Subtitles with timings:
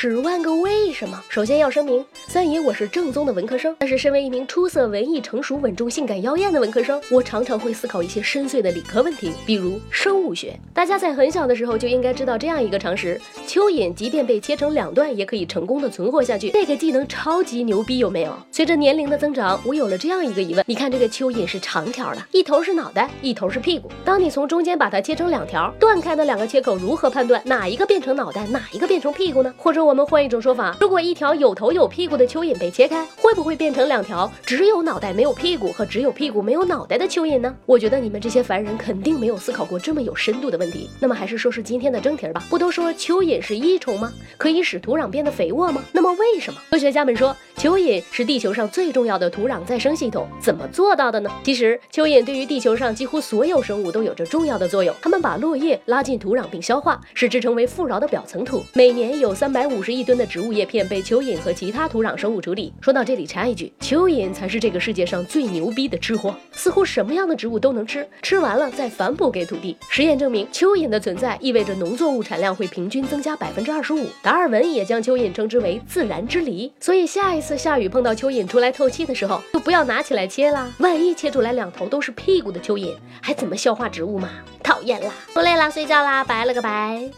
[0.00, 1.20] 十万个为什么？
[1.28, 10.56] 首先要声明，三爷我是正宗的文科生，但是身为一名出色、文艺、成熟、稳重、性感、妖艳的文科生，我常常会思考一些深邃的理科问题，比如生物学。
[10.72, 16.50] 大家在很小的时候就应该知道这样一个常识：蚯蚓即便被切成两段，也可以成功的存活下去。
[16.50, 18.32] 这个技能超级牛逼，有没有？
[18.52, 23.90] 随着年龄的增长，我有了这样一个疑问：你看这个蚯蚓是长条的，一头是脑袋，一头是屁股。
[24.04, 29.52] 当你从中间把它切成两条，断开的两个切口如何判断哪一个变成脑袋，哪一个变成屁股呢？
[29.56, 30.76] 或者我们换一种说法。
[30.78, 37.56] 如果一条有头有屁股的蚯蚓被切开，会不会变成两条只有脑袋没有屁股和只有屁股没有脑袋的蚯蚓呢？
[37.64, 40.90] 我觉得你们这些凡人肯定没有思考过这么有深度的问题。
[41.00, 42.44] 那么还是说说今天的正题吧。
[42.50, 44.12] 不都说蚯蚓是益虫吗？
[44.36, 45.82] 可以使土壤变得肥沃吗？
[45.90, 50.28] 那么为什么科学家们说蚯蚓是地球上最重要的土壤再生系统？
[50.38, 51.30] 怎么做到的呢？
[51.42, 54.94] 其实蚯蚓对于地球上几乎所有生物都有着重要的作用。
[55.00, 58.62] 它们把落叶拉进土壤并消化，使之成为富饶的表层土。
[58.74, 62.72] 每年有三百五五十亿吨的植物叶片被蚯蚓和其他土壤生物处理。
[62.80, 69.76] 说到这里插一句，蚯蚓才是这个世界上最牛逼的吃货，似乎什么样的植物都能吃，吃完了再反哺给土地。
[69.88, 74.08] 实验证明，蚯蚓的存在意味着农作物产量会平均增加百分之二十五。
[74.20, 76.72] 达尔文也将蚯蚓称之为自然之梨。
[76.80, 84.28] 所以下一次下雨碰到蚯蚓出来透气的时候，就不要拿起来切啦，万一切出来两头都是屁股的蚯蚓，还怎么消化植物嘛？
[84.64, 85.12] 讨厌啦！
[85.32, 87.08] 不累啦，睡觉啦，拜了个拜。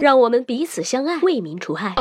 [0.00, 1.94] 让我们彼此相爱，为民除害。